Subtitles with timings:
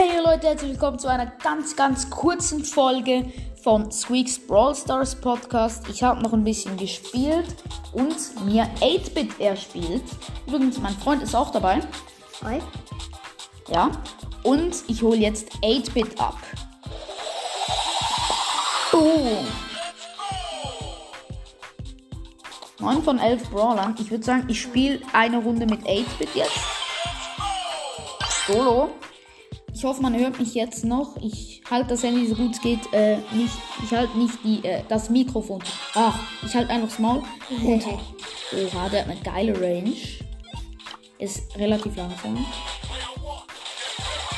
[0.00, 3.32] Hey Leute, herzlich willkommen zu einer ganz, ganz kurzen Folge
[3.64, 5.88] von Squeaks Brawl Stars Podcast.
[5.88, 7.56] Ich habe noch ein bisschen gespielt
[7.92, 10.04] und mir 8-Bit erspielt.
[10.46, 11.80] Übrigens, mein Freund ist auch dabei.
[12.44, 12.62] Hi.
[13.72, 13.90] Ja.
[14.44, 16.38] Und ich hole jetzt 8-Bit ab.
[18.92, 19.44] Oh.
[22.78, 23.96] 9 von 11 Brawlern.
[23.98, 26.60] Ich würde sagen, ich spiele eine Runde mit 8-Bit jetzt.
[28.46, 28.90] Solo.
[29.78, 31.16] Ich hoffe, man hört mich jetzt noch.
[31.22, 33.54] Ich halte das Handy so gut es geht äh, nicht.
[33.84, 35.62] Ich halte nicht die, äh, das Mikrofon.
[35.94, 37.22] Ach, ich halte einfach das Maul.
[37.48, 39.94] Und, oha, der hat eine geile Range.
[41.20, 42.44] Ist relativ langsam.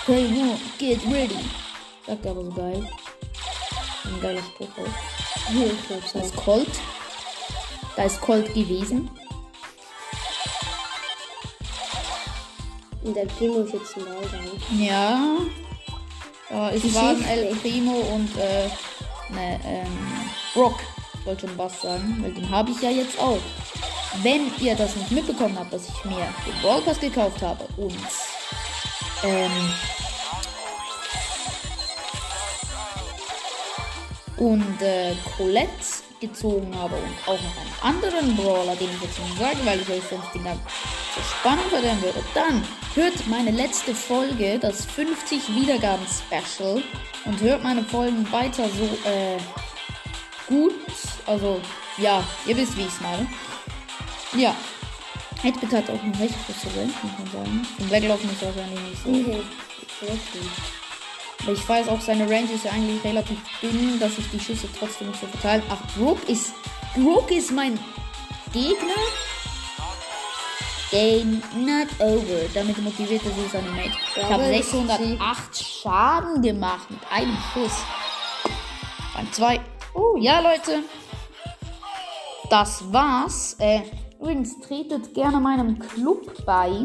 [0.05, 1.35] Hey, no, get ready.
[2.07, 2.87] Sagt aber so geil.
[4.05, 5.51] Ein geiler Spruch auch.
[5.53, 6.37] Hier, Das ist.
[6.37, 6.69] Colt.
[7.97, 9.09] Da ist Colt gewesen.
[13.03, 14.51] Und der Primo ist jetzt ein Ballgang.
[14.79, 15.37] Ja.
[16.51, 16.95] Da ist Schicht-
[17.29, 18.67] El Primo und äh,
[19.33, 20.21] ne, ähm,
[20.55, 20.75] Brock.
[21.25, 23.39] Wollte schon was sagen, weil den habe ich ja jetzt auch.
[24.23, 26.17] Wenn ihr das nicht mitbekommen habt, dass ich mir
[26.47, 27.95] den Pass gekauft habe und
[29.23, 29.51] ähm,
[34.39, 35.71] und äh, Colette
[36.21, 39.89] gezogen habe und auch noch einen anderen Brawler, den ich jetzt nicht sage, weil ich
[39.89, 40.63] euch sonst den ganzen
[41.15, 42.63] zur Spannung verderben würde, dann
[42.95, 46.83] hört meine letzte Folge, das 50 Wiedergaben Special
[47.25, 49.39] und hört meine Folgen weiter so äh,
[50.47, 50.75] gut.
[51.27, 51.61] Also
[51.99, 53.27] ja, ihr wisst, wie ich es meine.
[54.37, 54.55] Ja.
[55.43, 57.67] Headbit hat auch eine recht große Range, muss man sagen.
[57.79, 59.09] Und weglaufen ist wahrscheinlich nicht so.
[59.09, 59.43] Mhm.
[61.49, 65.09] Ich weiß auch, seine Range ist ja eigentlich relativ dünn, dass sich die Schüsse trotzdem
[65.09, 65.63] nicht so verteilen.
[65.71, 66.53] Ach, Brook ist.
[66.95, 67.79] Brook ist mein
[68.53, 68.95] Gegner.
[70.91, 72.49] Game not over.
[72.53, 73.93] Damit motiviert er sich seine Mate.
[74.17, 77.79] Ich habe aber 608 Schaden gemacht mit einem Schuss.
[79.15, 79.61] Beim 2.
[79.95, 80.83] Oh, ja, Leute.
[82.51, 83.57] Das war's.
[83.61, 83.83] Äh,
[84.19, 86.85] übrigens, tretet gerne meinem Club bei.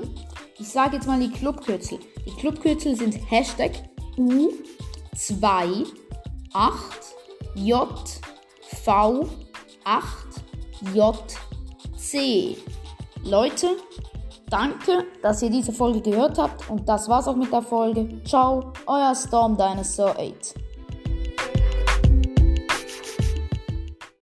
[0.60, 2.00] Ich sage jetzt mal die Clubkürzel.
[2.26, 3.72] Die Clubkürzel sind Hashtag
[4.18, 5.86] U2
[6.54, 6.76] 8
[7.56, 7.88] J
[8.84, 9.30] V
[9.84, 10.06] 8
[10.94, 11.16] J
[11.98, 12.58] C.
[13.24, 13.78] Leute,
[14.50, 18.22] danke, dass ihr diese Folge gehört habt und das war's auch mit der Folge.
[18.24, 20.65] Ciao, euer Storm Dinosaur 8.